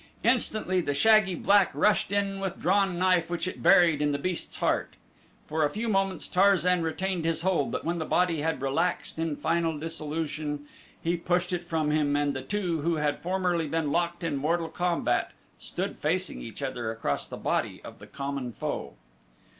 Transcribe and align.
Instantly 0.23 0.81
the 0.81 0.95
shaggy 0.95 1.35
black 1.35 1.69
rushed 1.75 2.11
in 2.11 2.39
with 2.39 2.59
drawn 2.59 2.97
knife 2.97 3.29
which 3.29 3.47
it 3.47 3.61
buried 3.61 4.01
in 4.01 4.11
the 4.11 4.17
beast's 4.17 4.57
heart. 4.57 4.95
For 5.45 5.63
a 5.63 5.69
few 5.69 5.87
moments 5.87 6.27
Tarzan 6.27 6.81
retained 6.81 7.23
his 7.23 7.41
hold 7.43 7.69
but 7.69 7.85
when 7.85 7.99
the 7.99 8.05
body 8.05 8.41
had 8.41 8.63
relaxed 8.63 9.19
in 9.19 9.35
final 9.35 9.77
dissolution 9.77 10.65
he 10.99 11.17
pushed 11.17 11.53
it 11.53 11.63
from 11.65 11.91
him 11.91 12.15
and 12.15 12.33
the 12.33 12.41
two 12.41 12.81
who 12.81 12.95
had 12.95 13.19
formerly 13.21 13.67
been 13.67 13.91
locked 13.91 14.23
in 14.23 14.37
mortal 14.37 14.69
combat 14.69 15.33
stood 15.59 15.99
facing 15.99 16.41
each 16.41 16.63
other 16.63 16.89
across 16.91 17.27
the 17.27 17.37
body 17.37 17.79
of 17.83 17.99
the 17.99 18.07
common 18.07 18.53
foe. 18.53 18.95